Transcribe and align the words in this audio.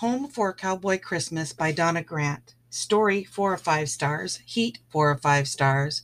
Home 0.00 0.28
for 0.28 0.52
Cowboy 0.52 0.98
Christmas 0.98 1.54
by 1.54 1.72
Donna 1.72 2.02
Grant. 2.02 2.54
Story 2.68 3.24
4 3.24 3.54
or 3.54 3.56
5 3.56 3.88
stars. 3.88 4.40
Heat 4.44 4.78
4 4.90 5.12
or 5.12 5.16
5 5.16 5.48
stars. 5.48 6.02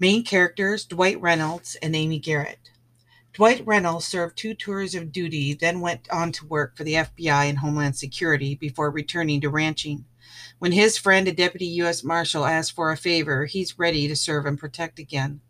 Main 0.00 0.24
characters 0.24 0.84
Dwight 0.84 1.20
Reynolds 1.20 1.76
and 1.76 1.94
Amy 1.94 2.18
Garrett. 2.18 2.70
Dwight 3.34 3.64
Reynolds 3.64 4.04
served 4.04 4.36
two 4.36 4.54
tours 4.54 4.96
of 4.96 5.12
duty, 5.12 5.54
then 5.54 5.78
went 5.80 6.10
on 6.10 6.32
to 6.32 6.46
work 6.46 6.76
for 6.76 6.82
the 6.82 6.94
FBI 6.94 7.48
and 7.48 7.58
Homeland 7.58 7.94
Security 7.94 8.56
before 8.56 8.90
returning 8.90 9.40
to 9.42 9.48
ranching. 9.48 10.04
When 10.58 10.72
his 10.72 10.98
friend, 10.98 11.28
a 11.28 11.32
deputy 11.32 11.66
U.S. 11.66 12.02
Marshal, 12.02 12.44
asks 12.44 12.72
for 12.72 12.90
a 12.90 12.96
favor, 12.96 13.46
he's 13.46 13.78
ready 13.78 14.08
to 14.08 14.16
serve 14.16 14.44
and 14.44 14.58
protect 14.58 14.98
again. 14.98 15.40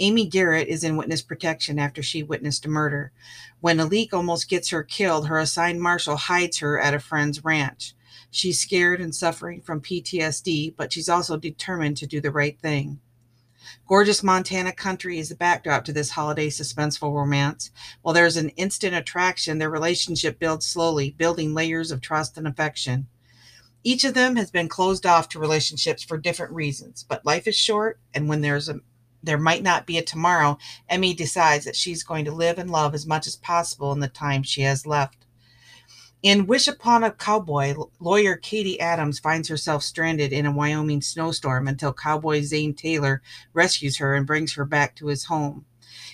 Amy 0.00 0.26
Garrett 0.26 0.68
is 0.68 0.82
in 0.82 0.96
witness 0.96 1.22
protection 1.22 1.78
after 1.78 2.02
she 2.02 2.22
witnessed 2.22 2.66
a 2.66 2.68
murder. 2.68 3.12
When 3.60 3.78
a 3.78 3.86
leak 3.86 4.12
almost 4.12 4.48
gets 4.48 4.70
her 4.70 4.82
killed, 4.82 5.28
her 5.28 5.38
assigned 5.38 5.80
marshal 5.80 6.16
hides 6.16 6.58
her 6.58 6.80
at 6.80 6.94
a 6.94 6.98
friend's 6.98 7.44
ranch. 7.44 7.94
She's 8.30 8.58
scared 8.58 9.00
and 9.00 9.14
suffering 9.14 9.60
from 9.60 9.80
PTSD, 9.80 10.74
but 10.76 10.92
she's 10.92 11.08
also 11.08 11.36
determined 11.36 11.96
to 11.98 12.06
do 12.06 12.20
the 12.20 12.32
right 12.32 12.58
thing. 12.58 13.00
Gorgeous 13.86 14.22
Montana 14.22 14.72
country 14.72 15.18
is 15.18 15.28
the 15.28 15.36
backdrop 15.36 15.84
to 15.84 15.92
this 15.92 16.10
holiday 16.10 16.48
suspenseful 16.48 17.14
romance. 17.14 17.70
While 18.02 18.14
there's 18.14 18.36
an 18.36 18.50
instant 18.50 18.94
attraction, 18.94 19.58
their 19.58 19.70
relationship 19.70 20.38
builds 20.38 20.66
slowly, 20.66 21.12
building 21.12 21.54
layers 21.54 21.90
of 21.90 22.00
trust 22.00 22.36
and 22.36 22.48
affection. 22.48 23.06
Each 23.82 24.04
of 24.04 24.14
them 24.14 24.36
has 24.36 24.50
been 24.50 24.68
closed 24.68 25.06
off 25.06 25.28
to 25.30 25.38
relationships 25.38 26.02
for 26.02 26.18
different 26.18 26.52
reasons, 26.52 27.04
but 27.06 27.24
life 27.24 27.46
is 27.46 27.56
short, 27.56 28.00
and 28.12 28.28
when 28.28 28.40
there's 28.40 28.68
a 28.68 28.80
there 29.24 29.38
might 29.38 29.62
not 29.62 29.86
be 29.86 29.98
a 29.98 30.02
tomorrow, 30.02 30.58
Emmy 30.88 31.14
decides 31.14 31.64
that 31.64 31.76
she's 31.76 32.02
going 32.02 32.24
to 32.24 32.32
live 32.32 32.58
and 32.58 32.70
love 32.70 32.94
as 32.94 33.06
much 33.06 33.26
as 33.26 33.36
possible 33.36 33.92
in 33.92 34.00
the 34.00 34.08
time 34.08 34.42
she 34.42 34.62
has 34.62 34.86
left. 34.86 35.24
In 36.22 36.46
Wish 36.46 36.68
Upon 36.68 37.04
a 37.04 37.10
Cowboy, 37.10 37.74
lawyer 38.00 38.36
Katie 38.36 38.80
Adams 38.80 39.18
finds 39.18 39.48
herself 39.48 39.82
stranded 39.82 40.32
in 40.32 40.46
a 40.46 40.52
Wyoming 40.52 41.02
snowstorm 41.02 41.68
until 41.68 41.92
cowboy 41.92 42.40
Zane 42.40 42.72
Taylor 42.72 43.20
rescues 43.52 43.98
her 43.98 44.14
and 44.14 44.26
brings 44.26 44.54
her 44.54 44.64
back 44.64 44.96
to 44.96 45.08
his 45.08 45.24
home. 45.24 45.66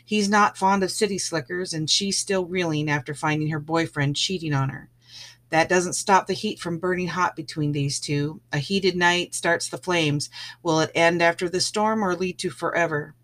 He's 0.05 0.29
not 0.29 0.59
fond 0.59 0.83
of 0.83 0.91
city 0.91 1.19
slickers, 1.19 1.73
and 1.73 1.89
she's 1.89 2.19
still 2.19 2.45
reeling 2.45 2.91
after 2.91 3.15
finding 3.15 3.51
her 3.51 3.61
boyfriend 3.61 4.17
cheating 4.17 4.53
on 4.53 4.71
her. 4.71 4.91
That 5.51 5.69
doesn't 5.69 5.93
stop 5.95 6.27
the 6.27 6.33
heat 6.33 6.59
from 6.61 6.79
burning 6.79 7.09
hot 7.09 7.37
between 7.37 7.73
these 7.73 8.01
two. 8.01 8.41
A 8.53 8.59
heated 8.59 8.97
night 8.97 9.35
starts 9.35 9.69
the 9.69 9.79
flames. 9.79 10.31
Will 10.63 10.81
it 10.81 10.93
end 10.95 11.21
after 11.21 11.49
the 11.49 11.61
storm 11.61 12.05
or 12.05 12.15
lead 12.15 12.39
to 12.39 12.51
forever? 12.51 13.17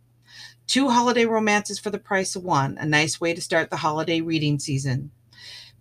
Two 0.66 0.88
holiday 0.88 1.24
romances 1.24 1.78
for 1.78 1.90
the 1.90 1.98
price 1.98 2.34
of 2.34 2.42
one, 2.42 2.76
a 2.78 2.84
nice 2.84 3.20
way 3.20 3.32
to 3.32 3.40
start 3.40 3.70
the 3.70 3.76
holiday 3.76 4.20
reading 4.20 4.58
season. 4.58 5.12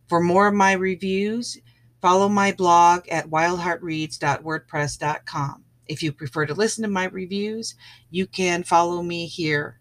For 0.08 0.22
more 0.22 0.46
of 0.48 0.54
my 0.54 0.74
reviews, 0.74 1.58
follow 2.00 2.30
my 2.30 2.52
blog 2.52 3.08
at 3.10 3.32
wyldheartreads.wordpress.com. 3.32 5.64
If 5.88 6.04
you 6.04 6.12
prefer 6.12 6.46
to 6.46 6.54
listen 6.54 6.84
to 6.84 6.88
my 6.88 7.06
reviews, 7.06 7.74
you 8.12 8.28
can 8.28 8.62
follow 8.62 9.02
me 9.02 9.26
here 9.26 9.80